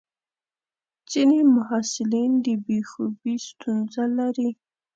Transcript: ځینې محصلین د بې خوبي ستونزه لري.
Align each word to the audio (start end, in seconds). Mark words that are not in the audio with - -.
ځینې 1.11 1.39
محصلین 1.55 2.31
د 2.45 2.47
بې 2.65 2.79
خوبي 2.89 3.35
ستونزه 3.47 4.03
لري. 4.17 4.49